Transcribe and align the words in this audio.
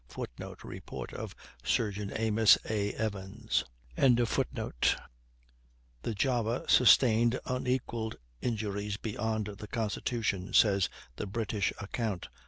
[Footnote: 0.09 0.63
Report 0.63 1.13
of 1.13 1.35
Surgeon 1.63 2.11
Amos 2.15 2.57
A. 2.67 2.91
Evans.] 2.95 3.63
"The 3.95 4.25
Java 6.15 6.65
sustained 6.67 7.39
unequalled 7.45 8.15
injuries 8.41 8.97
beyond 8.97 9.45
the 9.45 9.67
Constitution," 9.67 10.53
says 10.53 10.89
the 11.17 11.27
British 11.27 11.71
account. 11.79 12.29